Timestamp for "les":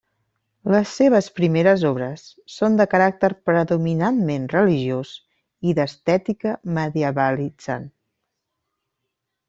0.75-0.93